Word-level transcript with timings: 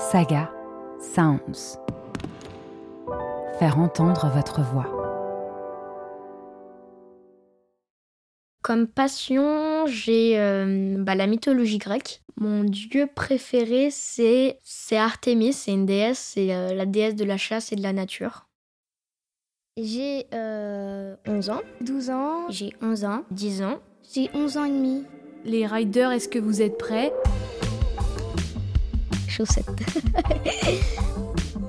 Saga 0.00 0.50
Sounds. 0.98 1.78
Faire 3.58 3.78
entendre 3.78 4.30
votre 4.34 4.62
voix. 4.62 4.86
Comme 8.62 8.86
passion, 8.88 9.86
j'ai 9.86 10.40
euh, 10.40 10.96
bah, 10.98 11.14
la 11.14 11.26
mythologie 11.26 11.76
grecque. 11.78 12.22
Mon 12.36 12.64
dieu 12.64 13.08
préféré, 13.14 13.90
c'est 13.90 14.56
Artémis, 14.96 15.52
c'est 15.52 15.72
une 15.72 15.86
déesse, 15.86 16.32
c'est 16.34 16.54
euh, 16.54 16.74
la 16.74 16.86
déesse 16.86 17.14
de 17.14 17.24
la 17.24 17.36
chasse 17.36 17.70
et 17.70 17.76
de 17.76 17.82
la 17.82 17.92
nature. 17.92 18.48
J'ai 19.76 20.24
11 20.24 20.30
euh, 20.32 21.16
ans, 21.50 21.60
12 21.82 22.10
ans, 22.10 22.46
j'ai 22.48 22.72
11 22.80 23.04
ans, 23.04 23.22
10 23.30 23.62
ans, 23.62 23.78
j'ai 24.12 24.30
11 24.34 24.56
ans 24.56 24.64
et 24.64 24.70
demi. 24.70 25.04
Les 25.44 25.66
riders, 25.66 26.10
est-ce 26.10 26.28
que 26.28 26.38
vous 26.38 26.62
êtes 26.62 26.78
prêts? 26.78 27.12
Chaussettes. 29.40 29.66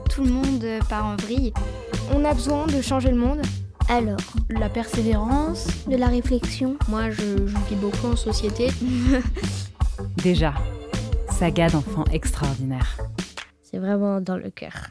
Tout 0.10 0.24
le 0.26 0.30
monde 0.30 0.66
part 0.90 1.06
en 1.06 1.16
vrille. 1.16 1.54
On 2.14 2.26
a 2.26 2.34
besoin 2.34 2.68
de 2.68 2.82
changer 2.82 3.12
le 3.12 3.18
monde. 3.18 3.42
Alors 3.88 4.20
La 4.50 4.68
persévérance 4.68 5.68
De 5.88 5.96
la 5.96 6.08
réflexion 6.08 6.78
Moi, 6.90 7.12
je, 7.12 7.48
je 7.48 7.58
vis 7.70 7.76
beaucoup 7.76 8.08
en 8.08 8.16
société. 8.18 8.68
Déjà, 10.24 10.54
saga 11.30 11.70
d'enfants 11.70 12.04
extraordinaire. 12.12 12.98
C'est 13.62 13.80
vraiment 13.80 14.20
dans 14.20 14.38
le 14.38 14.50
cœur. 14.50 14.90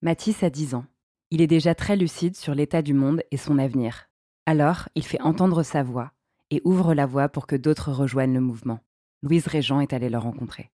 Mathis 0.00 0.42
a 0.42 0.48
10 0.48 0.74
ans. 0.74 0.86
Il 1.30 1.42
est 1.42 1.46
déjà 1.46 1.74
très 1.74 1.96
lucide 1.96 2.34
sur 2.34 2.54
l'état 2.54 2.80
du 2.80 2.94
monde 2.94 3.22
et 3.30 3.36
son 3.36 3.58
avenir. 3.58 4.08
Alors, 4.46 4.88
il 4.94 5.04
fait 5.04 5.20
entendre 5.20 5.62
sa 5.62 5.82
voix 5.82 6.12
et 6.50 6.62
ouvre 6.64 6.94
la 6.94 7.04
voie 7.04 7.28
pour 7.28 7.46
que 7.46 7.56
d'autres 7.56 7.92
rejoignent 7.92 8.34
le 8.34 8.40
mouvement. 8.40 8.80
Louise 9.22 9.46
Régent 9.46 9.80
est 9.80 9.92
allée 9.92 10.10
le 10.10 10.18
rencontrer. 10.18 10.70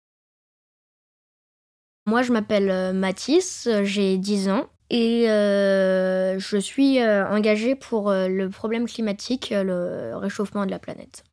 Moi, 2.07 2.23
je 2.23 2.33
m'appelle 2.33 2.71
euh, 2.71 2.93
Mathis, 2.93 3.69
j'ai 3.83 4.19
10 4.19 4.51
ans 4.51 4.67
et 4.91 5.31
euh, 5.31 6.39
je 6.39 6.59
suis 6.59 7.01
euh, 7.01 7.27
engagée 7.29 7.75
pour 7.75 8.11
euh, 8.11 8.29
le 8.29 8.51
problème 8.51 8.87
climatique, 8.87 9.53
euh, 9.53 9.63
le 10.13 10.17
réchauffement 10.17 10.67
de 10.67 10.71
la 10.71 10.79
planète. 10.79 11.25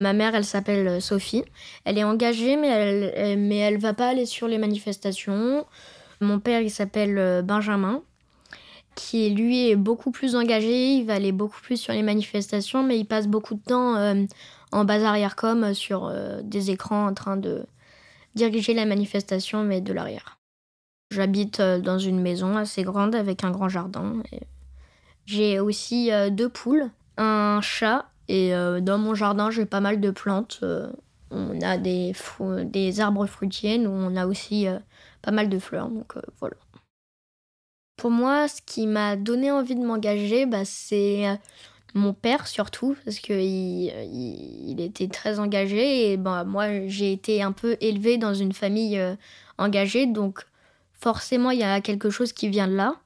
Ma 0.00 0.12
mère, 0.12 0.34
elle 0.34 0.44
s'appelle 0.44 0.86
euh, 0.86 1.00
Sophie. 1.00 1.44
Elle 1.84 1.98
est 1.98 2.04
engagée, 2.04 2.56
mais 2.56 2.68
elle, 2.68 3.38
mais 3.38 3.56
elle 3.56 3.78
va 3.78 3.94
pas 3.94 4.10
aller 4.10 4.26
sur 4.26 4.46
les 4.46 4.58
manifestations. 4.58 5.66
Mon 6.20 6.38
père, 6.38 6.60
il 6.60 6.70
s'appelle 6.70 7.18
euh, 7.18 7.42
Benjamin, 7.42 8.02
qui 8.94 9.30
lui 9.30 9.70
est 9.70 9.76
beaucoup 9.76 10.10
plus 10.10 10.36
engagé. 10.36 10.94
Il 10.94 11.06
va 11.06 11.14
aller 11.14 11.32
beaucoup 11.32 11.60
plus 11.60 11.76
sur 11.76 11.92
les 11.92 12.02
manifestations, 12.02 12.82
mais 12.82 12.98
il 12.98 13.06
passe 13.06 13.26
beaucoup 13.26 13.54
de 13.54 13.62
temps 13.62 13.96
euh, 13.96 14.24
en 14.72 14.84
base 14.84 15.02
arrière 15.02 15.34
com 15.34 15.74
sur 15.74 16.06
euh, 16.06 16.42
des 16.42 16.70
écrans 16.70 17.06
en 17.06 17.14
train 17.14 17.36
de 17.36 17.64
diriger 18.34 18.74
la 18.74 18.86
manifestation, 18.86 19.64
mais 19.64 19.80
de 19.80 19.92
l'arrière. 19.92 20.38
J'habite 21.10 21.60
euh, 21.60 21.80
dans 21.80 21.98
une 21.98 22.20
maison 22.20 22.56
assez 22.56 22.82
grande 22.82 23.14
avec 23.14 23.44
un 23.44 23.50
grand 23.50 23.68
jardin. 23.68 24.22
J'ai 25.24 25.58
aussi 25.58 26.12
euh, 26.12 26.30
deux 26.30 26.48
poules, 26.48 26.90
un 27.16 27.60
chat 27.62 28.06
et 28.28 28.54
euh, 28.54 28.80
dans 28.80 28.98
mon 28.98 29.14
jardin 29.14 29.50
j'ai 29.50 29.64
pas 29.64 29.80
mal 29.80 30.00
de 30.00 30.10
plantes. 30.10 30.62
on 31.30 31.60
a 31.62 31.78
des, 31.78 32.14
des 32.64 33.00
arbres 33.00 33.26
fruitiers, 33.26 33.78
nous 33.78 33.90
on 33.90 34.16
a 34.16 34.26
aussi 34.26 34.66
pas 35.22 35.30
mal 35.30 35.48
de 35.48 35.58
fleurs, 35.58 35.88
donc 35.88 36.14
voilà. 36.40 36.56
Pour 37.96 38.10
moi, 38.12 38.46
ce 38.46 38.62
qui 38.64 38.86
m'a 38.86 39.16
donné 39.16 39.50
envie 39.50 39.74
de 39.74 39.84
m'engager, 39.84 40.46
bah, 40.46 40.64
c'est 40.64 41.24
mon 41.94 42.12
père 42.12 42.46
surtout, 42.46 42.96
parce 43.04 43.18
qu'il 43.18 43.40
il, 43.40 44.70
il 44.70 44.80
était 44.80 45.08
très 45.08 45.38
engagé 45.38 46.12
et 46.12 46.16
bah, 46.16 46.44
moi 46.44 46.86
j'ai 46.86 47.12
été 47.12 47.42
un 47.42 47.52
peu 47.52 47.76
élevée 47.80 48.18
dans 48.18 48.34
une 48.34 48.52
famille 48.52 48.98
euh, 48.98 49.14
engagée, 49.56 50.06
donc 50.06 50.44
forcément 50.92 51.50
il 51.50 51.60
y 51.60 51.64
a 51.64 51.80
quelque 51.80 52.10
chose 52.10 52.32
qui 52.32 52.48
vient 52.48 52.68
de 52.68 52.74
là. 52.74 52.96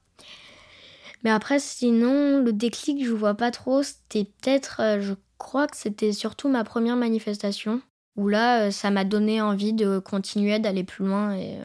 Mais 1.25 1.30
après, 1.30 1.60
sinon, 1.60 2.41
le 2.41 2.53
déclic, 2.53 3.04
je 3.04 3.12
vois 3.12 3.34
pas 3.34 3.50
trop. 3.50 3.82
C'était 3.82 4.25
peut-être, 4.25 4.81
euh, 4.81 5.00
je 5.00 5.15
crois 5.38 5.66
que 5.69 5.76
c'était 5.76 6.12
surtout 6.12 6.48
ma 6.48 6.65
première 6.65 6.97
manifestation, 6.97 7.81
où 8.16 8.28
là, 8.28 8.65
euh, 8.66 8.71
ça 8.71 8.91
m'a 8.91 9.04
donné 9.04 9.41
envie 9.41 9.72
de 9.72 9.98
continuer, 10.00 10.59
d'aller 10.59 10.84
plus 10.84 11.06
loin. 11.06 11.37
Et 11.37 11.59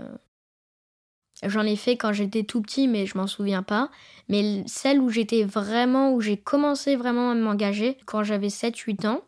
j'en 1.44 1.64
ai 1.64 1.76
fait 1.76 1.98
quand 1.98 2.14
j'étais 2.14 2.44
tout 2.44 2.62
petit, 2.62 2.88
mais 2.88 3.06
je 3.06 3.18
m'en 3.18 3.28
souviens 3.28 3.64
pas. 3.64 3.90
Mais 4.30 4.64
celle 4.66 5.00
où 5.00 5.10
j'étais 5.10 5.44
vraiment, 5.44 6.12
où 6.14 6.22
j'ai 6.22 6.38
commencé 6.38 6.96
vraiment 6.96 7.32
à 7.32 7.36
m'engager, 7.36 7.98
quand 8.06 8.24
j'avais 8.24 8.50
7-8 8.50 9.06
ans. 9.06 9.22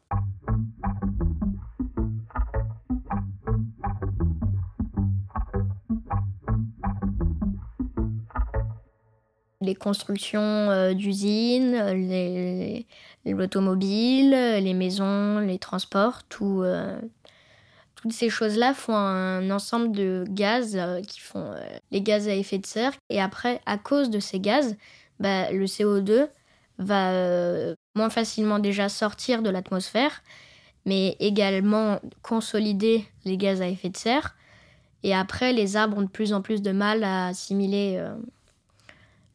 les 9.61 9.75
constructions 9.75 10.39
euh, 10.41 10.93
d'usines, 10.93 11.75
euh, 11.75 11.93
les- 11.93 12.87
l'automobile, 13.25 14.31
les 14.31 14.73
maisons, 14.73 15.39
les 15.39 15.59
transports, 15.59 16.23
tout, 16.29 16.61
euh, 16.63 16.99
toutes 18.01 18.13
ces 18.13 18.29
choses-là 18.29 18.73
font 18.73 18.95
un 18.95 19.51
ensemble 19.51 19.91
de 19.91 20.23
gaz 20.29 20.75
euh, 20.77 21.01
qui 21.01 21.19
font 21.19 21.51
euh, 21.51 21.59
les 21.91 22.01
gaz 22.01 22.29
à 22.29 22.33
effet 22.33 22.57
de 22.57 22.65
serre. 22.65 22.93
Et 23.09 23.19
après, 23.19 23.59
à 23.65 23.77
cause 23.77 24.09
de 24.09 24.19
ces 24.19 24.39
gaz, 24.39 24.77
bah, 25.19 25.51
le 25.51 25.65
CO2 25.65 26.29
va 26.77 27.11
euh, 27.11 27.75
moins 27.95 28.09
facilement 28.09 28.59
déjà 28.59 28.87
sortir 28.87 29.41
de 29.41 29.49
l'atmosphère, 29.49 30.23
mais 30.85 31.17
également 31.19 31.99
consolider 32.21 33.05
les 33.25 33.35
gaz 33.35 33.61
à 33.61 33.67
effet 33.67 33.89
de 33.89 33.97
serre. 33.97 34.37
Et 35.03 35.13
après, 35.13 35.51
les 35.51 35.75
arbres 35.75 35.97
ont 35.97 36.03
de 36.03 36.07
plus 36.07 36.31
en 36.31 36.41
plus 36.41 36.61
de 36.61 36.71
mal 36.71 37.03
à 37.03 37.27
assimiler 37.27 38.01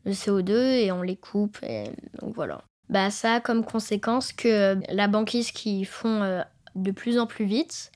le 0.05 0.13
CO2 0.13 0.53
et 0.53 0.93
on 0.93 1.01
les 1.01 1.17
coupe. 1.17 1.59
Donc 2.21 2.35
voilà. 2.35 2.63
Bah, 2.91 3.11
ça 3.11 3.35
a 3.35 3.41
comme 3.41 3.65
conséquence 3.65 4.33
que 4.33 4.79
la 4.91 5.09
banquise 5.09 5.53
qui 5.53 5.87
fond 5.87 6.43
de 6.75 6.91
plus 6.91 7.19
en 7.19 7.27
plus 7.27 7.47
vite. 7.47 7.91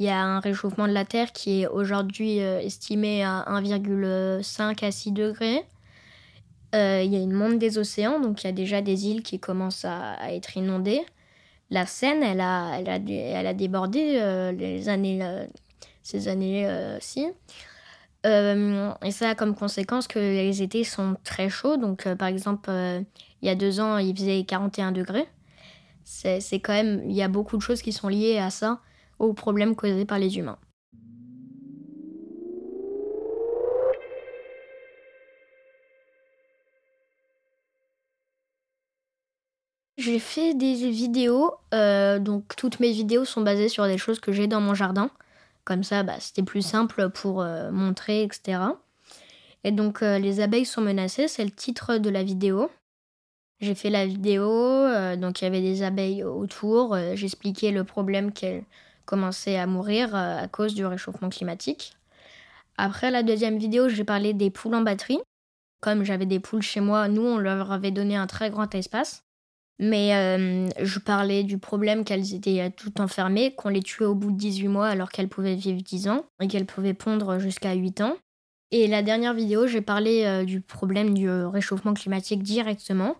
Il 0.00 0.06
y 0.06 0.08
a 0.08 0.18
un 0.18 0.40
réchauffement 0.40 0.88
de 0.88 0.94
la 0.94 1.04
Terre 1.04 1.30
qui 1.30 1.60
est 1.60 1.66
aujourd'hui 1.66 2.40
euh, 2.40 2.58
estimé 2.58 3.22
à 3.22 3.44
1,5 3.48 4.82
à 4.82 4.90
6 4.90 5.12
degrés. 5.12 5.62
Euh, 6.74 7.02
il 7.04 7.12
y 7.12 7.16
a 7.16 7.20
une 7.20 7.34
monte 7.34 7.58
des 7.58 7.76
océans, 7.76 8.18
donc 8.18 8.42
il 8.42 8.46
y 8.46 8.48
a 8.48 8.52
déjà 8.52 8.80
des 8.80 9.08
îles 9.08 9.22
qui 9.22 9.38
commencent 9.38 9.84
à, 9.84 10.32
être 10.32 10.56
inondées. 10.56 11.02
La 11.68 11.84
Seine, 11.84 12.22
elle 12.22 12.40
a, 12.40 12.78
elle 12.78 12.88
a, 12.88 12.96
elle 12.96 13.46
a 13.46 13.52
débordé 13.52 14.14
euh, 14.16 14.52
les 14.52 14.88
années, 14.88 15.20
ces 16.02 16.28
années-ci. 16.28 17.26
Et 18.24 19.10
ça 19.10 19.28
a 19.28 19.34
comme 19.34 19.54
conséquence 19.54 20.08
que 20.08 20.18
les 20.18 20.62
étés 20.62 20.82
sont 20.82 21.16
très 21.24 21.50
chauds. 21.50 21.76
Donc, 21.76 22.08
par 22.14 22.28
exemple, 22.28 22.70
il 23.42 23.46
y 23.46 23.50
a 23.50 23.54
deux 23.54 23.80
ans, 23.80 23.98
il 23.98 24.16
faisait 24.16 24.44
41 24.44 24.92
degrés. 24.92 25.28
C'est 26.04 26.40
quand 26.60 26.72
même. 26.72 27.02
Il 27.04 27.14
y 27.14 27.22
a 27.22 27.28
beaucoup 27.28 27.58
de 27.58 27.62
choses 27.62 27.82
qui 27.82 27.92
sont 27.92 28.08
liées 28.08 28.38
à 28.38 28.48
ça, 28.48 28.80
aux 29.20 29.34
problèmes 29.34 29.76
causés 29.76 30.04
par 30.04 30.18
les 30.18 30.38
humains. 30.38 30.58
J'ai 40.00 40.18
fait 40.18 40.54
des 40.54 40.74
vidéos, 40.90 41.52
euh, 41.74 42.18
donc 42.18 42.56
toutes 42.56 42.80
mes 42.80 42.90
vidéos 42.90 43.26
sont 43.26 43.42
basées 43.42 43.68
sur 43.68 43.84
des 43.86 43.98
choses 43.98 44.18
que 44.18 44.32
j'ai 44.32 44.46
dans 44.46 44.62
mon 44.62 44.72
jardin. 44.72 45.10
Comme 45.64 45.84
ça, 45.84 46.02
bah, 46.02 46.14
c'était 46.20 46.42
plus 46.42 46.62
simple 46.62 47.10
pour 47.10 47.42
euh, 47.42 47.70
montrer, 47.70 48.22
etc. 48.22 48.60
Et 49.62 49.72
donc, 49.72 50.02
euh, 50.02 50.18
les 50.18 50.40
abeilles 50.40 50.64
sont 50.64 50.80
menacées, 50.80 51.28
c'est 51.28 51.44
le 51.44 51.50
titre 51.50 51.98
de 51.98 52.08
la 52.08 52.22
vidéo. 52.22 52.70
J'ai 53.60 53.74
fait 53.74 53.90
la 53.90 54.06
vidéo, 54.06 54.48
donc 55.18 55.42
il 55.42 55.44
y 55.44 55.46
avait 55.46 55.60
des 55.60 55.82
abeilles 55.82 56.24
autour. 56.24 56.96
J'expliquais 57.12 57.70
le 57.70 57.84
problème 57.84 58.32
qu'elles 58.32 58.64
à 59.12 59.66
mourir 59.66 60.14
euh, 60.14 60.44
à 60.44 60.48
cause 60.48 60.74
du 60.74 60.84
réchauffement 60.84 61.28
climatique. 61.28 61.96
Après 62.76 63.10
la 63.10 63.22
deuxième 63.22 63.58
vidéo, 63.58 63.88
j'ai 63.88 64.04
parlé 64.04 64.32
des 64.32 64.50
poules 64.50 64.74
en 64.74 64.82
batterie. 64.82 65.18
Comme 65.80 66.04
j'avais 66.04 66.26
des 66.26 66.40
poules 66.40 66.62
chez 66.62 66.80
moi, 66.80 67.08
nous, 67.08 67.22
on 67.22 67.38
leur 67.38 67.72
avait 67.72 67.90
donné 67.90 68.16
un 68.16 68.26
très 68.26 68.50
grand 68.50 68.74
espace. 68.74 69.22
Mais 69.78 70.14
euh, 70.14 70.68
je 70.82 70.98
parlais 70.98 71.42
du 71.42 71.56
problème 71.56 72.04
qu'elles 72.04 72.34
étaient 72.34 72.60
euh, 72.60 72.70
toutes 72.74 73.00
enfermées, 73.00 73.54
qu'on 73.54 73.70
les 73.70 73.82
tuait 73.82 74.04
au 74.04 74.14
bout 74.14 74.30
de 74.30 74.36
18 74.36 74.68
mois 74.68 74.88
alors 74.88 75.10
qu'elles 75.10 75.28
pouvaient 75.28 75.54
vivre 75.54 75.80
10 75.80 76.08
ans 76.08 76.26
et 76.40 76.48
qu'elles 76.48 76.66
pouvaient 76.66 76.94
pondre 76.94 77.38
jusqu'à 77.38 77.72
8 77.72 78.02
ans. 78.02 78.16
Et 78.72 78.86
la 78.86 79.02
dernière 79.02 79.34
vidéo, 79.34 79.66
j'ai 79.66 79.80
parlé 79.80 80.44
du 80.44 80.60
problème 80.60 81.12
du 81.12 81.28
réchauffement 81.28 81.92
climatique 81.92 82.42
directement. 82.42 83.16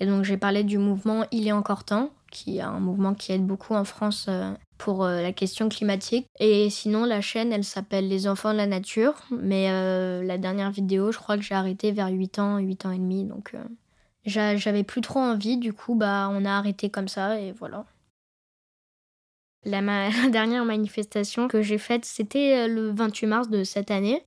Et 0.00 0.06
donc 0.06 0.24
j'ai 0.24 0.36
parlé 0.36 0.64
du 0.64 0.78
mouvement 0.78 1.26
Il 1.30 1.46
est 1.46 1.52
encore 1.52 1.84
temps, 1.84 2.10
qui 2.30 2.58
est 2.58 2.62
un 2.62 2.80
mouvement 2.80 3.14
qui 3.14 3.32
aide 3.32 3.46
beaucoup 3.46 3.74
en 3.74 3.84
France 3.84 4.26
euh, 4.28 4.52
pour 4.78 5.04
euh, 5.04 5.20
la 5.20 5.32
question 5.32 5.68
climatique. 5.68 6.26
Et 6.38 6.70
sinon, 6.70 7.04
la 7.04 7.20
chaîne, 7.20 7.52
elle 7.52 7.64
s'appelle 7.64 8.08
Les 8.08 8.28
Enfants 8.28 8.52
de 8.52 8.56
la 8.56 8.66
Nature. 8.66 9.14
Mais 9.30 9.70
euh, 9.70 10.22
la 10.22 10.38
dernière 10.38 10.70
vidéo, 10.70 11.12
je 11.12 11.18
crois 11.18 11.36
que 11.36 11.42
j'ai 11.42 11.54
arrêté 11.54 11.92
vers 11.92 12.08
8 12.08 12.38
ans, 12.38 12.58
8 12.58 12.86
ans 12.86 12.92
et 12.92 12.98
demi. 12.98 13.24
Donc 13.24 13.54
j'a- 14.24 14.56
j'avais 14.56 14.84
plus 14.84 15.00
trop 15.00 15.20
envie. 15.20 15.58
Du 15.58 15.72
coup, 15.72 15.94
bah, 15.94 16.28
on 16.32 16.44
a 16.44 16.52
arrêté 16.52 16.88
comme 16.90 17.08
ça 17.08 17.40
et 17.40 17.52
voilà. 17.52 17.84
La, 19.64 19.80
dernière 20.30 20.64
manifestation 20.64 21.48
que 21.48 21.60
j'ai 21.62 21.78
faite, 21.78 22.04
c'était 22.04 22.66
le 22.68 22.90
28 22.90 23.26
mars 23.26 23.48
de 23.50 23.64
cette 23.64 23.90
année. 23.90 24.24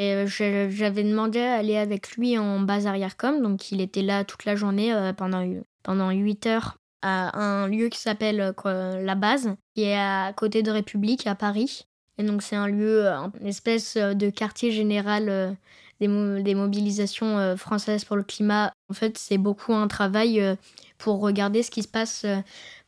Et 0.00 0.28
j'avais 0.28 1.02
demandé 1.02 1.40
à 1.40 1.54
aller 1.54 1.76
avec 1.76 2.12
lui 2.12 2.38
en 2.38 2.60
base 2.60 2.86
arrière-com, 2.86 3.42
donc 3.42 3.72
il 3.72 3.80
était 3.80 4.02
là 4.02 4.22
toute 4.22 4.44
la 4.44 4.54
journée 4.54 4.94
pendant, 5.16 5.44
pendant 5.82 6.10
8 6.12 6.46
heures 6.46 6.77
à 7.02 7.38
un 7.38 7.68
lieu 7.68 7.88
qui 7.88 7.98
s'appelle 7.98 8.54
la 8.64 9.14
base, 9.14 9.54
qui 9.74 9.84
est 9.84 9.96
à 9.96 10.32
côté 10.36 10.62
de 10.62 10.70
République 10.70 11.26
à 11.26 11.34
Paris. 11.34 11.86
Et 12.18 12.24
donc 12.24 12.42
c'est 12.42 12.56
un 12.56 12.66
lieu, 12.66 13.06
une 13.06 13.46
espèce 13.46 13.96
de 13.96 14.30
quartier 14.30 14.72
général 14.72 15.56
des, 16.00 16.54
mobilisations 16.54 17.38
euh, 17.38 17.56
françaises 17.56 18.04
pour 18.04 18.16
le 18.16 18.22
climat. 18.22 18.72
En 18.88 18.94
fait, 18.94 19.18
c'est 19.18 19.38
beaucoup 19.38 19.74
un 19.74 19.88
travail 19.88 20.40
euh, 20.40 20.54
pour 20.96 21.20
regarder 21.20 21.62
ce 21.62 21.70
qui 21.70 21.82
se 21.82 21.88
passe 21.88 22.24
euh, 22.24 22.36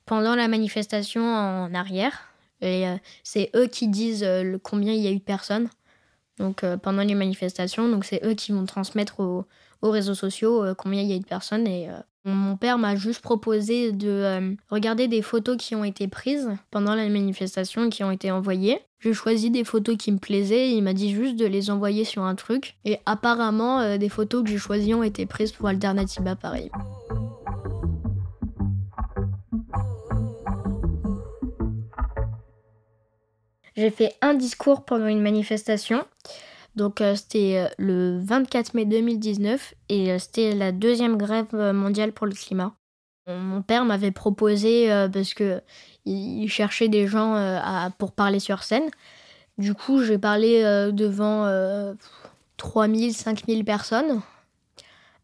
pendant 0.06 0.34
la 0.34 0.48
manifestation 0.48 1.22
en 1.22 1.74
arrière. 1.74 2.26
Et 2.62 2.84
c'est 3.22 3.50
eux 3.56 3.68
qui 3.68 3.88
disent 3.88 4.26
combien 4.62 4.92
il 4.92 5.00
y 5.00 5.06
a 5.06 5.10
eu 5.10 5.16
de 5.16 5.22
personnes 5.22 5.70
donc, 6.36 6.62
pendant 6.82 7.02
les 7.02 7.14
manifestations. 7.14 7.88
Donc 7.88 8.04
c'est 8.04 8.22
eux 8.22 8.34
qui 8.34 8.52
vont 8.52 8.66
transmettre 8.66 9.20
aux, 9.20 9.46
aux 9.80 9.90
réseaux 9.90 10.14
sociaux 10.14 10.66
combien 10.76 11.00
il 11.00 11.08
y 11.08 11.12
a 11.14 11.16
eu 11.16 11.20
de 11.20 11.24
personnes. 11.24 11.66
Et 11.66 11.88
mon 12.25 12.56
père 12.56 12.78
m'a 12.78 12.96
juste 12.96 13.22
proposé 13.22 13.93
de 13.93 14.08
euh, 14.08 14.55
regarder 14.69 15.08
des 15.08 15.22
photos 15.22 15.56
qui 15.56 15.75
ont 15.75 15.84
été 15.84 16.06
prises 16.06 16.50
pendant 16.70 16.94
la 16.94 17.08
manifestation 17.08 17.87
et 17.87 17.88
qui 17.88 18.05
ont 18.05 18.11
été 18.11 18.31
envoyées. 18.31 18.78
J'ai 18.99 19.14
choisi 19.14 19.50
des 19.50 19.64
photos 19.64 19.96
qui 19.96 20.12
me 20.12 20.19
plaisaient 20.19 20.72
il 20.72 20.82
m'a 20.82 20.93
dit 20.93 21.14
juste 21.14 21.37
de 21.37 21.46
les 21.46 21.70
envoyer 21.70 22.05
sur 22.05 22.22
un 22.22 22.34
truc. 22.34 22.76
Et 22.84 22.99
apparemment, 23.06 23.81
euh, 23.81 23.96
des 23.96 24.11
photos 24.11 24.44
que 24.44 24.50
j'ai 24.50 24.58
choisies 24.58 24.93
ont 24.93 25.02
été 25.02 25.25
prises 25.25 25.52
pour 25.52 25.69
Alternativa 25.69 26.37
pareil. 26.37 26.70
J'ai 33.76 33.90
fait 33.90 34.12
un 34.20 34.34
discours 34.34 34.84
pendant 34.84 35.06
une 35.06 35.23
manifestation 35.23 36.05
donc 36.80 37.02
euh, 37.02 37.14
c'était 37.14 37.58
euh, 37.58 37.68
le 37.76 38.18
24 38.22 38.72
mai 38.72 38.86
2019 38.86 39.74
et 39.90 40.12
euh, 40.12 40.18
c'était 40.18 40.54
la 40.54 40.72
deuxième 40.72 41.18
grève 41.18 41.54
mondiale 41.54 42.12
pour 42.12 42.26
le 42.26 42.32
climat. 42.32 42.74
Mon 43.26 43.60
père 43.60 43.84
m'avait 43.84 44.10
proposé 44.10 44.88
parce 45.12 45.34
que 45.34 45.60
il 46.04 46.48
cherchait 46.48 46.88
des 46.88 47.06
gens 47.06 47.60
pour 47.98 48.10
parler 48.10 48.40
sur 48.40 48.64
scène. 48.64 48.90
Du 49.56 49.72
coup, 49.74 50.02
j'ai 50.02 50.18
parlé 50.18 50.62
devant 50.90 51.46
3000, 52.56 53.14
5000 53.14 53.64
personnes. 53.64 54.20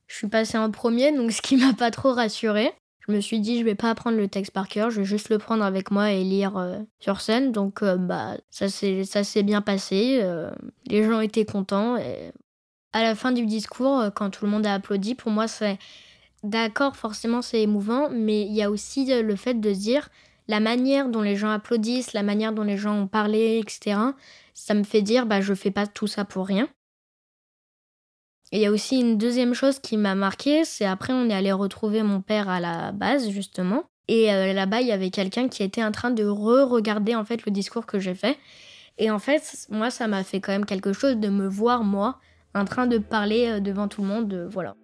Je 0.07 0.15
suis 0.15 0.29
passée 0.29 0.57
en 0.57 0.71
premier, 0.71 1.11
donc 1.11 1.33
ce 1.33 1.43
qui 1.43 1.57
m'a 1.57 1.73
pas 1.73 1.91
trop 1.91 2.13
rassurée. 2.13 2.73
Je 3.07 3.13
me 3.13 3.21
suis 3.21 3.41
dit, 3.41 3.59
je 3.59 3.65
vais 3.65 3.75
pas 3.77 3.91
apprendre 3.91 4.17
le 4.17 4.29
texte 4.29 4.53
par 4.53 4.69
cœur, 4.69 4.91
je 4.91 5.01
vais 5.01 5.07
juste 5.07 5.29
le 5.29 5.39
prendre 5.39 5.65
avec 5.65 5.91
moi 5.91 6.11
et 6.11 6.25
lire 6.25 6.57
euh, 6.57 6.79
sur 6.99 7.21
scène. 7.21 7.53
Donc, 7.53 7.83
euh, 7.83 7.97
bah, 7.97 8.37
ça 8.51 8.69
s'est 8.69 9.43
bien 9.45 9.63
passé. 9.63 10.19
Euh, 10.23 10.51
les 10.87 11.05
gens 11.05 11.21
étaient 11.21 11.45
contents. 11.45 11.97
À 12.93 13.03
la 13.03 13.15
fin 13.15 13.31
du 13.33 13.47
discours, 13.47 14.05
quand 14.15 14.31
tout 14.31 14.45
le 14.45 14.51
monde 14.51 14.67
a 14.67 14.75
applaudi, 14.75 15.15
pour 15.15 15.31
moi, 15.31 15.47
c'est 15.47 15.79
d'accord, 16.43 16.97
forcément, 16.97 17.43
c'est 17.43 17.63
émouvant, 17.63 18.09
mais 18.11 18.43
il 18.43 18.55
y 18.55 18.63
a 18.63 18.71
aussi 18.71 19.07
le 19.23 19.37
fait 19.37 19.55
de 19.55 19.73
dire 19.73 20.09
la 20.49 20.61
manière 20.61 21.09
dont 21.09 21.23
les 21.23 21.37
gens 21.37 21.51
applaudissent, 21.51 22.13
la 22.13 22.23
manière 22.23 22.53
dont 22.53 22.63
les 22.63 22.79
gens 22.79 23.03
ont 23.03 23.07
parlé, 23.07 23.61
etc. 23.63 23.99
Ça 24.55 24.75
me 24.75 24.85
fait 24.85 25.03
dire, 25.03 25.27
bah, 25.27 25.41
je 25.41 25.55
fais 25.55 25.71
pas 25.71 25.87
tout 25.87 26.07
ça 26.07 26.25
pour 26.25 26.47
rien. 26.47 26.69
Il 28.53 28.61
y 28.61 28.67
a 28.67 28.71
aussi 28.71 29.01
une 29.01 29.19
deuxième 29.19 29.55
chose 29.55 29.79
qui 29.81 29.97
m'a 29.97 30.15
marqué, 30.15 30.65
c'est 30.65 30.85
après 30.85 31.13
on 31.13 31.29
est 31.29 31.35
allé 31.35 31.51
retrouver 31.51 32.03
mon 32.03 32.21
père 32.21 32.49
à 32.49 32.61
la 32.61 32.93
base 32.93 33.31
justement. 33.31 33.85
Et 34.09 34.33
euh, 34.33 34.53
là-bas, 34.53 34.81
il 34.83 34.87
y 34.87 34.93
avait 34.93 35.11
quelqu'un 35.11 35.49
qui 35.49 35.63
était 35.63 35.83
en 35.83 35.91
train 35.91 36.11
de 36.11 36.25
re-regarder 36.25 37.15
en 37.17 37.25
fait 37.25 37.45
le 37.45 37.51
discours 37.51 37.87
que 37.87 37.99
j'ai 37.99 38.15
fait. 38.15 38.39
Et 38.99 39.11
en 39.11 39.19
fait, 39.19 39.67
moi, 39.69 39.91
ça 39.91 40.07
m'a 40.07 40.23
fait 40.23 40.41
quand 40.41 40.53
même 40.53 40.65
quelque 40.65 40.93
chose 40.93 41.17
de 41.17 41.29
me 41.29 41.49
voir 41.49 41.83
moi 41.83 42.19
en 42.55 42.65
train 42.65 42.87
de 42.87 42.99
parler 42.99 43.49
euh, 43.49 43.61
devant 43.61 43.89
tout 43.89 44.03
le 44.03 44.09
monde. 44.09 44.33
Euh, 44.33 44.49
voilà. 44.49 44.77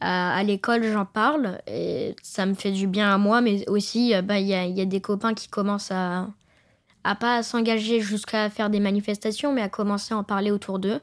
À, 0.00 0.42
l'école, 0.42 0.84
j'en 0.84 1.04
parle 1.04 1.60
et 1.66 2.16
ça 2.22 2.46
me 2.46 2.54
fait 2.54 2.72
du 2.72 2.86
bien 2.86 3.12
à 3.12 3.18
moi, 3.18 3.40
mais 3.40 3.68
aussi, 3.68 4.14
euh, 4.14 4.22
bah, 4.22 4.38
il 4.38 4.46
y, 4.46 4.54
a, 4.54 4.64
y, 4.64 4.80
a, 4.80 4.86
des 4.86 5.00
copains 5.00 5.34
qui 5.34 5.48
commencent 5.48 5.90
à, 5.90 6.28
à 7.04 7.14
pas 7.14 7.42
s'engager 7.42 8.00
jusqu'à 8.00 8.48
faire 8.48 8.70
des 8.70 8.80
manifestations, 8.80 9.52
mais 9.52 9.62
à 9.62 9.68
commencer 9.68 10.14
à 10.14 10.16
en 10.16 10.24
parler 10.24 10.50
autour 10.50 10.78
d'eux. 10.78 11.00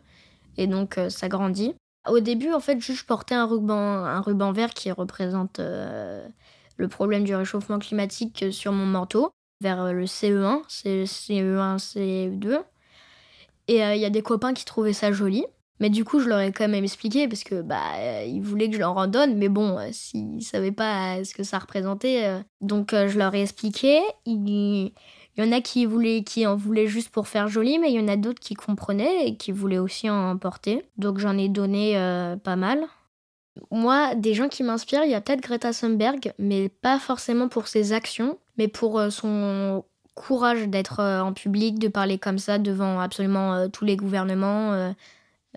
Et 0.58 0.66
donc, 0.66 0.98
euh, 0.98 1.10
ça 1.10 1.28
grandit. 1.28 1.76
Au 2.10 2.20
début, 2.20 2.52
en 2.54 2.60
fait, 2.60 2.80
je 2.80 3.06
portais 3.06 3.36
un 3.36 3.46
ruban, 3.46 3.78
un 3.78 4.22
ruban 4.22 4.52
vert 4.52 4.74
qui 4.74 4.92
représente 4.92 5.60
euh, 5.60 6.28
le 6.78 6.88
problème 6.88 7.24
du 7.24 7.36
réchauffement 7.36 7.80
climatique 7.80 8.46
sur 8.52 8.72
mon 8.72 8.86
manteau, 8.86 9.30
vers 9.62 9.94
le 9.94 10.06
CE1, 10.06 10.64
CE1, 10.70 11.78
CE2. 11.78 12.62
Et 13.68 13.82
il 13.82 14.00
y 14.00 14.06
a 14.06 14.10
des 14.10 14.22
copains 14.22 14.54
qui 14.54 14.64
trouvaient 14.64 14.94
ça 14.94 15.12
joli. 15.12 15.46
Mais 15.79 15.89
du 15.89 16.03
coup, 16.03 16.19
je 16.19 16.27
leur 16.27 16.39
ai 16.39 16.51
quand 16.51 16.68
même 16.68 16.83
expliqué 16.83 17.27
parce 17.27 17.44
que 17.44 17.62
bah 17.62 17.81
euh, 17.97 18.24
ils 18.25 18.41
voulaient 18.41 18.68
que 18.69 18.75
je 18.75 18.79
leur 18.79 18.97
en 18.97 19.07
donne, 19.07 19.35
mais 19.38 19.50
bon, 19.50 19.77
euh, 19.77 19.89
s'ils 19.91 20.41
savaient 20.44 20.71
pas 20.71 21.24
ce 21.24 21.33
que 21.35 21.44
ça 21.44 21.59
représentait, 21.59 22.25
euh, 22.25 22.39
donc 22.62 22.91
je 22.94 23.18
leur 23.18 23.35
ai 23.35 23.44
expliqué. 23.44 24.01
Il, 24.25 24.91
y 25.38 25.44
en 25.44 25.51
a 25.51 25.62
qui 25.62 25.85
voulaient, 25.85 26.24
qui 26.24 26.47
en 26.47 26.56
voulaient 26.56 26.88
juste 26.88 27.09
pour 27.09 27.27
faire 27.27 27.47
joli, 27.47 27.77
mais 27.77 27.91
il 27.91 28.00
y 28.00 28.03
en 28.03 28.07
a 28.07 28.15
d'autres 28.15 28.39
qui 28.39 28.56
comprenaient 28.56 29.27
et 29.27 29.38
qui 29.38 29.51
voulaient 29.51 29.77
aussi 29.77 30.09
en 30.09 30.35
porter. 30.38 30.83
Donc 30.97 31.19
j'en 31.19 31.38
ai 31.38 31.47
donné 31.47 31.94
pas 32.44 32.56
mal. 32.56 32.83
Moi, 33.69 34.15
des 34.15 34.33
gens 34.33 34.50
qui 34.50 34.63
m'inspirent, 34.63 35.03
il 35.03 35.12
y 35.12 35.15
a 35.15 35.21
peut-être 35.21 35.41
Greta 35.41 35.74
Thunberg, 35.74 36.33
mais 36.39 36.69
pas 36.69 36.97
forcément 36.97 37.50
pour 37.50 37.68
ses 37.68 37.94
actions, 37.94 38.39
mais 38.57 38.68
pour 38.68 39.00
son 39.12 39.85
courage 40.15 40.68
d'être 40.68 41.03
en 41.03 41.33
public, 41.33 41.77
de 41.77 41.88
parler 41.88 42.18
comme 42.18 42.39
ça 42.39 42.57
devant 42.57 43.00
absolument 43.00 43.69
tous 43.69 43.85
les 43.85 43.95
gouvernements 43.95 44.91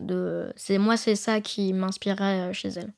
de... 0.01 0.53
C'est 0.57 0.79
moi, 0.79 0.97
c'est 0.97 1.17
ça 1.17 1.41
qui 1.41 1.73
m'inspirait 1.73 2.51
euh, 2.51 2.53
chez 2.53 2.69
elle. 2.69 2.93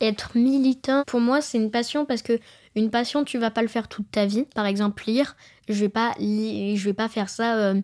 Être 0.00 0.36
militant, 0.36 1.04
pour 1.06 1.20
moi, 1.20 1.40
c'est 1.40 1.58
une 1.58 1.70
passion 1.70 2.04
parce 2.04 2.22
que 2.22 2.40
une 2.74 2.90
passion, 2.90 3.24
tu 3.24 3.38
vas 3.38 3.50
pas 3.50 3.62
le 3.62 3.68
faire 3.68 3.88
toute 3.88 4.10
ta 4.10 4.26
vie. 4.26 4.46
Par 4.54 4.66
exemple, 4.66 5.04
lire, 5.06 5.36
je 5.68 5.74
vais 5.74 5.88
pas, 5.88 6.14
je 6.18 6.84
vais 6.84 6.92
pas 6.92 7.08
faire 7.08 7.28
ça 7.28 7.56
euh, 7.56 7.80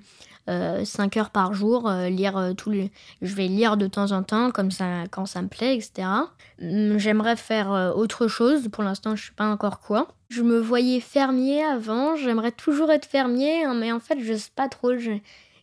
euh, 0.49 0.85
5 0.85 1.17
heures 1.17 1.31
par 1.31 1.53
jour, 1.53 1.89
euh, 1.89 2.09
lire 2.09 2.55
tous 2.57 2.71
les... 2.71 2.91
Je 3.23 3.35
vais 3.35 3.47
lire 3.47 3.77
de 3.77 3.87
temps 3.87 4.13
en 4.13 4.23
temps, 4.23 4.51
comme 4.51 4.71
ça, 4.71 5.05
quand 5.11 5.27
ça 5.27 5.43
me 5.43 5.49
plaît, 5.49 5.77
etc. 5.77 6.09
Hum, 6.63 6.99
j'aimerais 6.99 7.37
faire 7.37 7.93
autre 7.97 8.29
chose. 8.29 8.69
Pour 8.69 8.83
l'instant, 8.83 9.15
je 9.15 9.27
sais 9.27 9.33
pas 9.37 9.49
encore 9.49 9.81
quoi. 9.81 10.09
Je 10.29 10.43
me 10.43 10.59
voyais 10.59 11.01
fermier 11.01 11.63
avant. 11.63 12.17
J'aimerais 12.17 12.53
toujours 12.53 12.91
être 12.91 13.07
fermier, 13.07 13.65
hein, 13.65 13.75
mais 13.75 13.93
en 13.93 14.01
fait, 14.01 14.19
je 14.21 14.35
sais 14.35 14.51
pas 14.55 14.69
trop. 14.69 14.93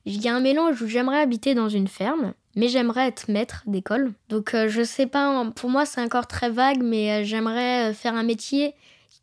Il 0.05 0.21
y 0.21 0.27
a 0.29 0.35
un 0.35 0.39
mélange 0.39 0.81
où 0.81 0.87
j'aimerais 0.87 1.19
habiter 1.19 1.55
dans 1.55 1.69
une 1.69 1.87
ferme 1.87 2.33
mais 2.55 2.69
j'aimerais 2.69 3.07
être 3.07 3.29
maître 3.29 3.63
d'école. 3.67 4.13
Donc 4.29 4.53
euh, 4.53 4.67
je 4.69 4.81
sais 4.83 5.07
pas, 5.07 5.45
pour 5.55 5.69
moi 5.69 5.85
c'est 5.85 6.01
encore 6.01 6.27
très 6.27 6.49
vague, 6.49 6.81
mais 6.81 7.11
euh, 7.11 7.23
j'aimerais 7.23 7.91
euh, 7.91 7.93
faire 7.93 8.15
un 8.15 8.23
métier 8.23 8.73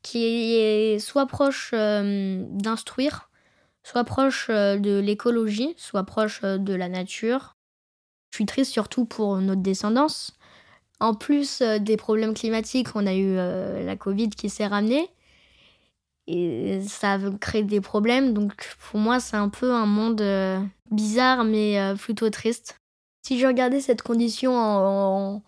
qui 0.02 0.56
est 0.56 0.98
soit 0.98 1.26
proche 1.26 1.72
d'instruire, 1.72 3.30
soit 3.84 4.02
proche 4.02 4.48
de 4.48 4.98
l'écologie, 4.98 5.74
soit 5.76 6.02
proche 6.02 6.42
de 6.42 6.74
la 6.74 6.88
nature. 6.88 7.54
Je 8.32 8.38
suis 8.38 8.46
triste 8.46 8.72
surtout 8.72 9.04
pour 9.04 9.36
notre 9.36 9.62
descendance. 9.62 10.32
En 10.98 11.14
plus 11.14 11.62
des 11.62 11.96
problèmes 11.96 12.34
climatiques, 12.34 12.88
on 12.96 13.06
a 13.06 13.14
eu 13.14 13.36
la 13.36 13.94
Covid 13.94 14.30
qui 14.30 14.50
s'est 14.50 14.66
ramenée. 14.66 15.08
Et 16.26 16.80
ça 16.80 17.16
crée 17.40 17.62
des 17.62 17.80
problèmes. 17.80 18.34
Donc 18.34 18.54
pour 18.90 18.98
moi, 18.98 19.20
c'est 19.20 19.36
un 19.36 19.50
peu 19.50 19.72
un 19.72 19.86
monde 19.86 20.24
bizarre, 20.90 21.44
mais 21.44 21.94
plutôt 21.96 22.28
triste. 22.28 22.81
Si 23.22 23.38
je 23.38 23.46
regardais 23.46 23.80
cette 23.80 24.02
condition 24.02 24.52
en, 24.56 25.42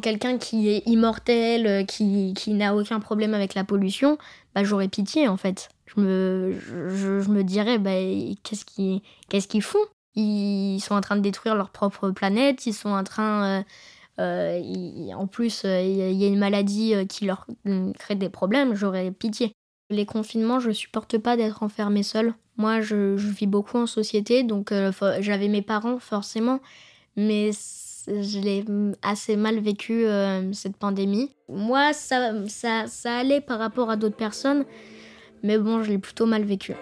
quelqu'un 0.00 0.38
qui 0.38 0.68
est 0.68 0.86
immortel, 0.86 1.66
euh, 1.66 1.84
qui, 1.84 2.34
qui 2.34 2.54
n'a 2.54 2.74
aucun 2.74 3.00
problème 3.00 3.34
avec 3.34 3.54
la 3.54 3.64
pollution, 3.64 4.16
bah, 4.54 4.62
j'aurais 4.62 4.88
pitié 4.88 5.26
en 5.26 5.36
fait. 5.36 5.68
Je 5.86 6.00
me, 6.00 6.58
je, 6.60 7.28
me 7.28 7.42
dirais, 7.42 7.78
bah, 7.78 7.90
qu'est-ce 8.42 8.64
qu'ils 8.64 9.00
qu'est-ce 9.28 9.48
qu'ils 9.48 9.62
font? 9.62 9.84
Ils 10.14 10.80
sont 10.80 10.94
en 10.94 11.00
train 11.00 11.16
de 11.16 11.20
détruire 11.20 11.56
leur 11.56 11.70
propre 11.70 12.10
planète, 12.10 12.66
ils 12.66 12.74
sont 12.74 12.90
en 12.90 13.04
train... 13.04 13.60
Euh, 13.60 13.62
euh, 14.18 15.12
en 15.14 15.26
plus, 15.26 15.64
il 15.64 16.14
y 16.14 16.24
a 16.24 16.28
une 16.28 16.38
maladie 16.38 16.94
qui 17.06 17.26
leur 17.26 17.46
crée 17.98 18.14
des 18.14 18.30
problèmes, 18.30 18.74
j'aurais 18.74 19.10
pitié. 19.10 19.52
Les 19.90 20.06
confinements, 20.06 20.58
je 20.58 20.70
supporte 20.70 21.18
pas 21.18 21.36
d'être 21.36 21.62
enfermée 21.62 22.02
seule. 22.02 22.32
Moi, 22.56 22.80
je, 22.80 23.18
je, 23.18 23.28
vis 23.28 23.46
beaucoup 23.46 23.76
en 23.76 23.86
société, 23.86 24.42
donc 24.42 24.72
j'avais 25.20 25.48
mes 25.48 25.60
parents 25.60 25.98
forcément, 25.98 26.60
mais 27.16 27.50
je 28.06 28.38
l'ai 28.38 28.64
assez 29.02 29.36
mal 29.36 29.58
vécu 29.58 30.04
cette 30.52 30.76
pandémie. 30.76 31.30
Moi, 31.48 31.92
ça, 31.92 32.46
ça, 32.48 32.86
ça 32.86 33.16
allait 33.16 33.40
par 33.40 33.58
rapport 33.58 33.90
à 33.90 33.96
d'autres 33.96 34.16
personnes, 34.16 34.64
mais 35.42 35.58
bon, 35.58 35.82
je 35.82 35.90
l'ai 35.90 35.98
plutôt 35.98 36.26
mal 36.26 36.44
vécu. 36.44 36.74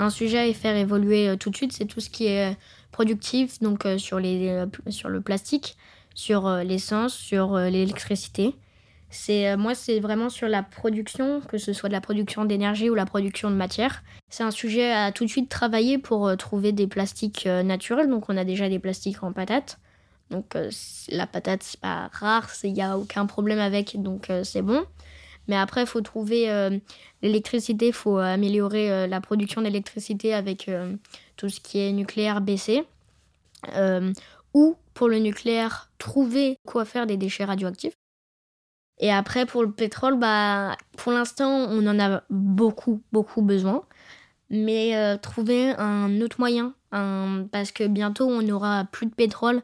Un 0.00 0.08
sujet 0.08 0.38
à 0.38 0.54
faire 0.54 0.76
évoluer 0.76 1.28
euh, 1.28 1.36
tout 1.36 1.50
de 1.50 1.56
suite, 1.56 1.74
c'est 1.74 1.84
tout 1.84 2.00
ce 2.00 2.08
qui 2.08 2.24
est 2.24 2.52
euh, 2.52 2.54
productif, 2.90 3.60
donc 3.60 3.84
euh, 3.84 3.98
sur, 3.98 4.18
les, 4.18 4.64
sur 4.88 5.10
le 5.10 5.20
plastique, 5.20 5.76
sur 6.14 6.48
l'essence, 6.64 7.14
sur 7.14 7.58
l'électricité. 7.58 8.54
C'est 9.10 9.56
moi, 9.56 9.74
c'est 9.74 9.98
vraiment 9.98 10.28
sur 10.28 10.48
la 10.48 10.62
production, 10.62 11.40
que 11.40 11.58
ce 11.58 11.72
soit 11.72 11.88
de 11.88 11.94
la 11.94 12.00
production 12.00 12.44
d'énergie 12.44 12.88
ou 12.90 12.94
la 12.94 13.06
production 13.06 13.50
de 13.50 13.56
matière. 13.56 14.02
C'est 14.28 14.44
un 14.44 14.52
sujet 14.52 14.92
à 14.92 15.10
tout 15.10 15.24
de 15.24 15.30
suite 15.30 15.48
travailler 15.48 15.98
pour 15.98 16.36
trouver 16.36 16.70
des 16.70 16.86
plastiques 16.86 17.46
naturels. 17.46 18.08
Donc, 18.08 18.28
on 18.28 18.36
a 18.36 18.44
déjà 18.44 18.68
des 18.68 18.78
plastiques 18.78 19.22
en 19.24 19.32
patate. 19.32 19.78
Donc, 20.30 20.56
la 21.08 21.26
patate, 21.26 21.64
c'est 21.64 21.80
pas 21.80 22.08
rare, 22.12 22.48
il 22.62 22.72
n'y 22.72 22.82
a 22.82 22.96
aucun 22.96 23.26
problème 23.26 23.58
avec, 23.58 24.00
donc 24.00 24.28
c'est 24.44 24.62
bon. 24.62 24.84
Mais 25.50 25.56
après, 25.56 25.80
il 25.82 25.86
faut 25.88 26.00
trouver 26.00 26.48
euh, 26.48 26.78
l'électricité, 27.22 27.88
il 27.88 27.92
faut 27.92 28.18
améliorer 28.18 28.92
euh, 28.92 29.06
la 29.08 29.20
production 29.20 29.62
d'électricité 29.62 30.32
avec 30.32 30.68
euh, 30.68 30.94
tout 31.36 31.48
ce 31.48 31.58
qui 31.58 31.80
est 31.80 31.90
nucléaire 31.90 32.40
baissé. 32.40 32.84
ou 34.54 34.76
pour 34.94 35.08
le 35.08 35.18
nucléaire, 35.18 35.90
trouver 35.98 36.58
quoi 36.66 36.84
faire 36.84 37.06
des 37.06 37.16
déchets 37.16 37.44
radioactifs. 37.44 37.99
Et 39.00 39.10
après, 39.10 39.46
pour 39.46 39.62
le 39.62 39.72
pétrole, 39.72 40.18
bah, 40.18 40.76
pour 40.96 41.12
l'instant, 41.12 41.48
on 41.48 41.86
en 41.86 41.98
a 41.98 42.22
beaucoup, 42.30 43.02
beaucoup 43.12 43.42
besoin. 43.42 43.82
Mais 44.50 45.18
trouver 45.18 45.70
un 45.78 46.20
autre 46.20 46.40
moyen, 46.40 46.74
parce 46.90 47.72
que 47.72 47.86
bientôt, 47.86 48.26
on 48.26 48.42
n'aura 48.42 48.84
plus 48.90 49.06
de 49.06 49.14
pétrole 49.14 49.62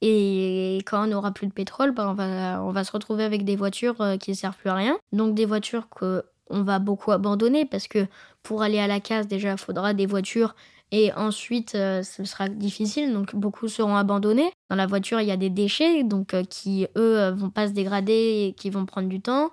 et 0.00 0.78
quand 0.86 1.04
on 1.04 1.06
n'aura 1.08 1.32
plus 1.32 1.46
de 1.46 1.52
pétrole, 1.52 1.92
bah, 1.92 2.08
on, 2.10 2.14
va, 2.14 2.62
on 2.62 2.70
va 2.70 2.84
se 2.84 2.92
retrouver 2.92 3.24
avec 3.24 3.44
des 3.44 3.56
voitures 3.56 4.00
euh, 4.00 4.16
qui 4.16 4.30
ne 4.30 4.36
servent 4.36 4.56
plus 4.56 4.70
à 4.70 4.74
rien. 4.74 4.98
Donc 5.12 5.34
des 5.34 5.44
voitures 5.44 5.88
qu'on 5.88 6.22
va 6.62 6.78
beaucoup 6.78 7.10
abandonner 7.10 7.64
parce 7.64 7.88
que 7.88 8.06
pour 8.42 8.62
aller 8.62 8.78
à 8.78 8.86
la 8.86 9.00
case, 9.00 9.26
déjà, 9.26 9.52
il 9.52 9.58
faudra 9.58 9.94
des 9.94 10.06
voitures 10.06 10.54
et 10.90 11.12
ensuite, 11.12 11.74
euh, 11.74 12.02
ce 12.02 12.24
sera 12.24 12.48
difficile, 12.48 13.12
donc 13.12 13.34
beaucoup 13.34 13.68
seront 13.68 13.96
abandonnés. 13.96 14.50
Dans 14.70 14.76
la 14.76 14.86
voiture, 14.86 15.20
il 15.20 15.28
y 15.28 15.30
a 15.30 15.36
des 15.36 15.50
déchets, 15.50 16.02
donc 16.04 16.34
euh, 16.34 16.44
qui, 16.44 16.86
eux, 16.96 17.30
vont 17.30 17.50
pas 17.50 17.68
se 17.68 17.72
dégrader 17.72 18.48
et 18.48 18.54
qui 18.56 18.70
vont 18.70 18.86
prendre 18.86 19.08
du 19.08 19.20
temps. 19.20 19.50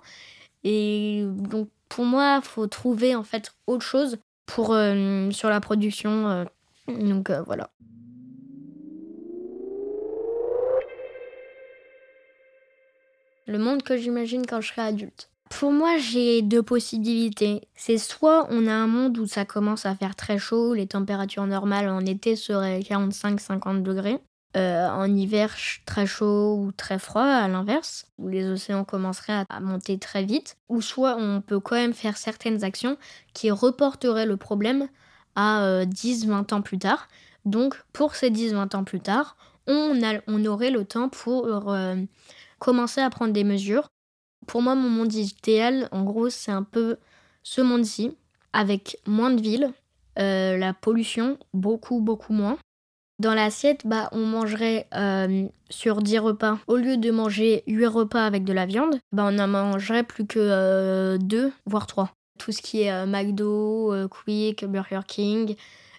Et 0.64 1.24
donc, 1.26 1.68
pour 1.88 2.04
moi, 2.04 2.40
faut 2.42 2.66
trouver 2.66 3.14
en 3.14 3.22
fait 3.22 3.52
autre 3.66 3.84
chose 3.84 4.18
pour, 4.46 4.76
sur 5.30 5.48
la 5.48 5.60
production. 5.60 6.46
donc 6.88 7.30
voilà. 7.46 7.70
le 13.46 13.58
monde 13.58 13.82
que 13.82 13.96
j'imagine 13.96 14.44
quand 14.46 14.60
je 14.60 14.68
serai 14.68 14.82
adulte. 14.82 15.30
Pour 15.58 15.72
moi, 15.72 15.96
j'ai 15.96 16.42
deux 16.42 16.62
possibilités. 16.62 17.62
C'est 17.74 17.96
soit 17.96 18.46
on 18.50 18.66
a 18.66 18.74
un 18.74 18.86
monde 18.86 19.16
où 19.16 19.26
ça 19.26 19.46
commence 19.46 19.86
à 19.86 19.96
faire 19.96 20.14
très 20.14 20.36
chaud, 20.36 20.74
les 20.74 20.86
températures 20.86 21.46
normales 21.46 21.88
en 21.88 22.04
été 22.04 22.36
seraient 22.36 22.80
45-50 22.80 23.82
degrés. 23.82 24.18
Euh, 24.58 24.86
en 24.86 25.06
hiver, 25.06 25.56
très 25.86 26.06
chaud 26.06 26.56
ou 26.58 26.72
très 26.72 26.98
froid, 26.98 27.24
à 27.24 27.48
l'inverse, 27.48 28.06
où 28.18 28.28
les 28.28 28.46
océans 28.46 28.84
commenceraient 28.84 29.46
à 29.48 29.60
monter 29.60 29.98
très 29.98 30.24
vite. 30.24 30.58
Ou 30.68 30.82
soit 30.82 31.16
on 31.16 31.40
peut 31.40 31.58
quand 31.58 31.76
même 31.76 31.94
faire 31.94 32.18
certaines 32.18 32.62
actions 32.62 32.98
qui 33.32 33.50
reporteraient 33.50 34.26
le 34.26 34.36
problème 34.36 34.90
à 35.36 35.84
10-20 35.86 36.28
euh, 36.52 36.54
ans 36.54 36.60
plus 36.60 36.78
tard. 36.78 37.08
Donc, 37.46 37.82
pour 37.94 38.14
ces 38.14 38.30
10-20 38.30 38.76
ans 38.76 38.84
plus 38.84 39.00
tard, 39.00 39.38
on, 39.66 39.98
aurait 40.44 40.70
le 40.70 40.84
temps 40.84 41.08
pour 41.08 41.72
euh, 41.72 41.96
commencer 42.58 43.00
à 43.00 43.08
prendre 43.08 43.32
des 43.32 43.44
mesures. 43.44 43.88
Pour 44.46 44.62
moi, 44.62 44.74
mon 44.74 44.88
monde 44.88 45.12
idéal, 45.12 45.88
en 45.92 46.04
gros, 46.04 46.30
c'est 46.30 46.52
un 46.52 46.62
peu 46.62 46.96
ce 47.42 47.60
monde-ci, 47.60 48.16
avec 48.52 48.98
moins 49.06 49.30
de 49.30 49.40
villes, 49.40 49.72
euh, 50.18 50.56
la 50.56 50.72
pollution, 50.72 51.38
beaucoup, 51.52 52.00
beaucoup 52.00 52.32
moins. 52.32 52.58
Dans 53.18 53.34
l'assiette, 53.34 53.86
bah, 53.86 54.08
on 54.12 54.26
mangerait 54.26 54.88
euh, 54.94 55.46
sur 55.70 56.02
10 56.02 56.18
repas, 56.18 56.58
au 56.66 56.76
lieu 56.76 56.96
de 56.96 57.10
manger 57.10 57.62
8 57.66 57.86
repas 57.86 58.24
avec 58.24 58.44
de 58.44 58.52
la 58.52 58.66
viande, 58.66 58.98
bah, 59.12 59.28
on 59.30 59.38
en 59.38 59.48
mangerait 59.48 60.02
plus 60.02 60.26
que 60.26 61.16
2, 61.18 61.46
euh, 61.46 61.50
voire 61.66 61.86
3. 61.86 62.10
Tout 62.38 62.52
ce 62.52 62.60
qui 62.60 62.82
est 62.82 63.06
McDo, 63.06 63.94
Quick, 64.10 64.66
Burger 64.66 65.00
King, 65.06 65.56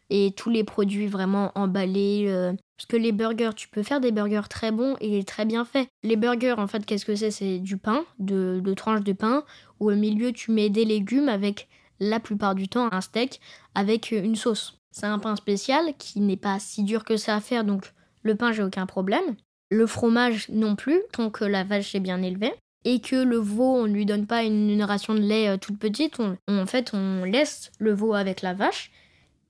et 0.10 0.32
tous 0.36 0.50
les 0.50 0.64
produits 0.64 1.08
vraiment 1.08 1.52
emballés. 1.56 2.26
Euh, 2.28 2.54
parce 2.78 2.88
que 2.88 2.98
les 2.98 3.12
burgers, 3.12 3.52
tu 3.56 3.68
peux 3.68 3.84
faire 3.84 4.00
des 4.00 4.12
burgers 4.12 4.48
très 4.50 4.72
bons 4.72 4.96
et 5.02 5.24
très 5.24 5.46
bien 5.46 5.66
faits. 5.66 5.88
Les 6.04 6.16
burgers, 6.16 6.56
en 6.58 6.68
fait, 6.68 6.86
qu'est-ce 6.86 7.06
que 7.06 7.16
c'est? 7.16 7.32
C'est 7.32 7.60
du 7.60 7.78
pain, 7.78 8.06
de, 8.20 8.62
tranches 8.76 9.04
de 9.04 9.14
pain, 9.14 9.44
où 9.80 9.92
au 9.92 9.96
milieu, 9.96 10.32
tu 10.32 10.52
mets 10.52 10.70
des 10.70 10.86
légumes 10.86 11.30
avec, 11.30 11.68
la 12.00 12.20
plupart 12.20 12.54
du 12.54 12.68
temps, 12.68 12.90
un 12.92 13.02
steak 13.02 13.42
avec 13.74 14.12
une 14.12 14.36
sauce. 14.36 14.78
C'est 14.92 15.08
un 15.08 15.18
pain 15.18 15.36
spécial 15.36 15.94
qui 15.98 16.22
n'est 16.22 16.38
pas 16.38 16.60
si 16.60 16.84
dur 16.84 17.04
que 17.04 17.18
ça 17.18 17.36
à 17.36 17.40
faire, 17.40 17.64
donc 17.64 17.92
le 18.22 18.36
pain, 18.36 18.52
j'ai 18.52 18.64
aucun 18.64 18.86
problème. 18.86 19.36
Le 19.72 19.88
fromage 19.88 20.48
non 20.50 20.76
plus, 20.76 21.02
tant 21.12 21.30
que 21.30 21.44
la 21.44 21.64
vache 21.64 21.96
est 21.96 22.00
bien 22.00 22.22
élevée. 22.22 22.54
Et 22.86 23.02
que 23.02 23.16
le 23.16 23.38
veau, 23.38 23.76
on 23.76 23.88
ne 23.88 23.94
lui 23.94 24.06
donne 24.06 24.28
pas 24.28 24.44
une, 24.44 24.82
ration 24.84 25.16
de 25.16 25.20
lait 25.20 25.50
euh, 25.50 25.58
toute 25.58 25.80
petite. 25.80 26.20
en 26.20 26.66
fait, 26.68 26.92
on 26.94 27.26
laisse 27.26 27.72
le 27.80 27.94
veau 27.94 28.14
avec 28.14 28.42
la 28.42 28.54
vache 28.54 28.92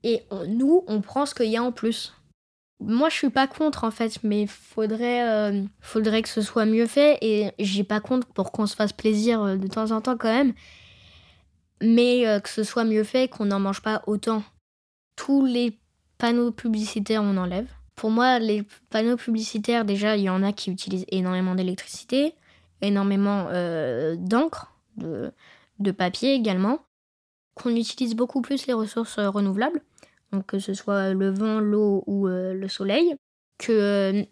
et 0.08 0.24
nous, 0.48 0.86
on 0.88 1.02
prend 1.02 1.26
ce 1.26 1.36
qu'il 1.36 1.48
y 1.48 1.58
a 1.58 1.64
en 1.64 1.74
plus. 1.74 2.14
Moi, 2.80 3.10
je 3.10 3.16
suis 3.16 3.30
pas 3.30 3.46
contre 3.46 3.84
en 3.84 3.92
fait, 3.92 4.24
mais 4.24 4.48
faudrait, 4.48 5.28
euh, 5.28 5.64
faudrait 5.82 6.22
que 6.22 6.30
ce 6.30 6.42
soit 6.42 6.66
mieux 6.66 6.86
fait 6.86 7.18
et 7.22 7.52
j'ai 7.60 7.84
pas 7.84 8.00
contre 8.00 8.26
pour 8.28 8.54
qu'on 8.54 8.68
se 8.68 8.76
fasse 8.76 8.94
plaisir 8.94 9.42
euh, 9.42 9.58
de 9.58 9.68
temps 9.68 9.92
en 9.92 10.00
temps 10.00 10.16
quand 10.16 10.32
même, 10.32 10.54
mais 11.82 12.26
euh, 12.26 12.40
que 12.40 12.48
ce 12.48 12.64
soit 12.64 12.86
mieux 12.86 13.04
fait, 13.04 13.28
qu'on 13.28 13.46
n'en 13.46 13.60
mange 13.60 13.82
pas 13.82 14.02
autant. 14.08 14.44
Tous 15.18 15.46
les 15.46 15.78
panneaux 16.18 16.52
publicitaires, 16.52 17.22
on 17.22 17.36
enlève. 17.36 17.68
Pour 17.96 18.10
moi, 18.10 18.40
les 18.40 18.64
panneaux 18.90 19.18
publicitaires, 19.18 19.84
déjà, 19.84 20.16
il 20.16 20.24
y 20.24 20.30
en 20.30 20.42
a 20.42 20.54
qui 20.54 20.72
utilisent 20.72 21.06
énormément 21.10 21.56
d'électricité, 21.56 22.34
énormément 22.82 23.50
d'encre, 24.18 24.72
de, 24.96 25.34
de 25.80 25.92
papier 25.92 26.34
également 26.34 26.80
qu'on 27.58 27.76
utilise 27.76 28.16
beaucoup 28.16 28.42
plus 28.42 28.68
les 28.68 28.74
ressources 28.74 29.18
euh, 29.18 29.30
renouvelables, 29.30 29.82
donc 30.32 30.46
que 30.46 30.60
ce 30.60 30.74
soit 30.74 31.14
le 31.14 31.30
vent, 31.30 31.60
l'eau 31.60 32.04
ou 32.08 32.28
euh, 32.28 32.54
le 32.54 32.68
soleil, 32.68 33.16
que 33.58 33.72
euh, 33.72 34.24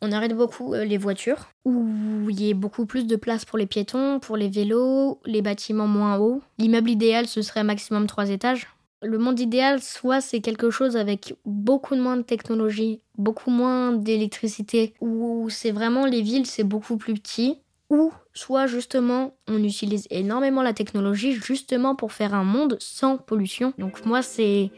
on 0.00 0.12
arrête 0.12 0.34
beaucoup 0.34 0.72
les 0.72 0.96
voitures, 0.96 1.48
où 1.66 1.86
il 2.30 2.40
y 2.40 2.50
ait 2.50 2.54
beaucoup 2.54 2.86
plus 2.86 3.06
de 3.06 3.16
place 3.16 3.44
pour 3.44 3.58
les 3.58 3.66
piétons, 3.66 4.18
pour 4.18 4.36
les 4.36 4.48
vélos, 4.48 5.20
les 5.26 5.42
bâtiments 5.42 5.86
moins 5.86 6.18
hauts. 6.18 6.40
L'immeuble 6.58 6.88
idéal, 6.88 7.26
ce 7.26 7.42
serait 7.42 7.64
maximum 7.64 8.06
trois 8.06 8.30
étages. 8.30 8.66
Le 9.02 9.18
monde 9.18 9.38
idéal, 9.38 9.82
soit 9.82 10.22
c'est 10.22 10.40
quelque 10.40 10.70
chose 10.70 10.96
avec 10.96 11.34
beaucoup 11.44 11.96
moins 11.96 12.16
de 12.16 12.22
technologie, 12.22 13.00
beaucoup 13.18 13.50
moins 13.50 13.92
d'électricité, 13.92 14.94
où 15.00 15.48
c'est 15.50 15.70
vraiment 15.70 16.06
les 16.06 16.22
villes, 16.22 16.46
c'est 16.46 16.64
beaucoup 16.64 16.96
plus 16.96 17.14
petit, 17.14 17.58
ou 17.90 18.12
soit 18.32 18.66
justement 18.66 19.34
on 19.48 19.62
utilise 19.62 20.06
énormément 20.10 20.62
la 20.62 20.72
technologie 20.72 21.32
justement 21.32 21.96
pour 21.96 22.12
faire 22.12 22.32
un 22.34 22.44
monde 22.44 22.76
sans 22.80 23.18
pollution. 23.18 23.74
Donc 23.78 24.06
moi 24.06 24.22
c'est 24.22 24.70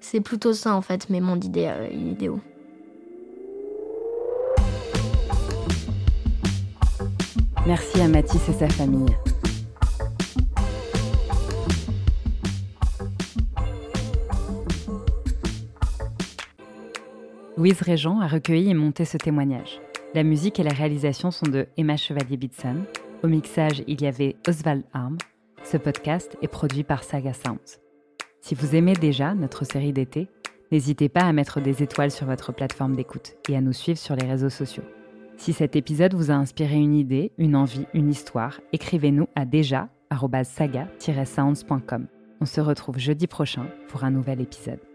c'est 0.00 0.20
plutôt 0.20 0.52
ça 0.52 0.74
en 0.74 0.82
fait 0.82 1.10
mes 1.10 1.20
mondes 1.20 1.44
euh, 1.56 1.88
idéaux. 1.90 2.40
Merci 7.66 8.00
à 8.00 8.08
Mathis 8.08 8.48
et 8.48 8.52
sa 8.52 8.68
famille. 8.68 9.16
Louise 17.58 17.82
Régent 17.82 18.20
a 18.20 18.28
recueilli 18.28 18.70
et 18.70 18.74
monté 18.74 19.04
ce 19.04 19.16
témoignage. 19.16 19.80
La 20.14 20.22
musique 20.22 20.58
et 20.58 20.62
la 20.62 20.72
réalisation 20.72 21.30
sont 21.30 21.46
de 21.46 21.66
Emma 21.76 21.98
Chevalier-Bitson. 21.98 22.76
Au 23.22 23.28
mixage, 23.28 23.82
il 23.86 24.00
y 24.00 24.06
avait 24.06 24.36
Oswald 24.48 24.84
Arm. 24.94 25.18
Ce 25.64 25.76
podcast 25.76 26.38
est 26.40 26.48
produit 26.48 26.82
par 26.82 27.04
Saga 27.04 27.34
Sounds. 27.34 27.78
Si 28.40 28.54
vous 28.54 28.74
aimez 28.74 28.94
déjà 28.94 29.34
notre 29.34 29.66
série 29.66 29.92
d'été, 29.92 30.28
n'hésitez 30.72 31.10
pas 31.10 31.20
à 31.20 31.34
mettre 31.34 31.60
des 31.60 31.82
étoiles 31.82 32.10
sur 32.10 32.26
votre 32.26 32.52
plateforme 32.52 32.96
d'écoute 32.96 33.34
et 33.50 33.56
à 33.56 33.60
nous 33.60 33.74
suivre 33.74 33.98
sur 33.98 34.16
les 34.16 34.26
réseaux 34.26 34.48
sociaux. 34.48 34.84
Si 35.36 35.52
cet 35.52 35.76
épisode 35.76 36.14
vous 36.14 36.30
a 36.30 36.34
inspiré 36.34 36.76
une 36.76 36.94
idée, 36.94 37.32
une 37.36 37.54
envie, 37.54 37.84
une 37.92 38.08
histoire, 38.08 38.62
écrivez-nous 38.72 39.28
à 39.34 39.44
déjà 39.44 39.90
saga-sounds.com. 40.10 42.06
On 42.40 42.46
se 42.46 42.62
retrouve 42.62 42.98
jeudi 42.98 43.26
prochain 43.26 43.66
pour 43.88 44.04
un 44.04 44.10
nouvel 44.10 44.40
épisode. 44.40 44.87